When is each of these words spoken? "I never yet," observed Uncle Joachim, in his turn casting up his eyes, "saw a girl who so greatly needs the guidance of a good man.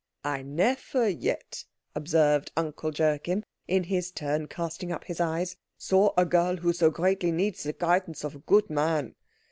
"I 0.23 0.41
never 0.41 1.07
yet," 1.07 1.63
observed 1.93 2.51
Uncle 2.57 2.91
Joachim, 2.91 3.43
in 3.67 3.83
his 3.83 4.09
turn 4.09 4.47
casting 4.47 4.91
up 4.91 5.03
his 5.03 5.19
eyes, 5.19 5.57
"saw 5.77 6.11
a 6.17 6.25
girl 6.25 6.55
who 6.57 6.73
so 6.73 6.89
greatly 6.89 7.31
needs 7.31 7.61
the 7.61 7.73
guidance 7.73 8.23
of 8.23 8.33
a 8.33 8.39
good 8.39 8.67
man. 8.71 9.13